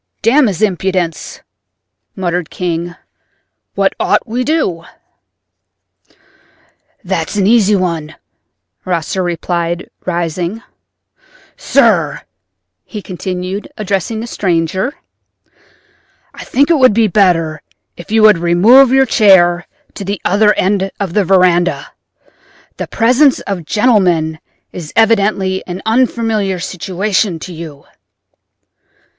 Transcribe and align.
"Damn 0.23 0.47
his 0.47 0.63
impudence!" 0.63 1.41
muttered 2.15 2.49
King—"what 2.49 3.93
ought 3.99 4.25
we 4.25 4.39
to 4.39 4.45
do?" 4.51 4.83
"That's 7.03 7.35
an 7.35 7.45
easy 7.45 7.75
one," 7.75 8.15
Rosser 8.83 9.21
replied, 9.21 9.91
rising. 10.03 10.63
"Sir," 11.55 12.21
he 12.83 13.03
continued, 13.03 13.71
addressing 13.77 14.21
the 14.21 14.25
stranger, 14.25 14.95
"I 16.33 16.45
think 16.45 16.71
it 16.71 16.79
would 16.79 16.95
be 16.95 17.07
better 17.07 17.61
if 17.95 18.09
you 18.09 18.23
would 18.23 18.39
remove 18.39 18.89
your 18.91 19.05
chair 19.05 19.67
to 19.93 20.03
the 20.03 20.19
other 20.25 20.51
end 20.55 20.89
of 20.99 21.13
the 21.13 21.23
veranda. 21.23 21.91
The 22.77 22.87
presence 22.87 23.39
of 23.41 23.65
gentlemen 23.65 24.39
is 24.71 24.91
evidently 24.95 25.61
an 25.67 25.79
unfamiliar 25.85 26.57
situation 26.57 27.37
to 27.37 27.53
you." 27.53 27.85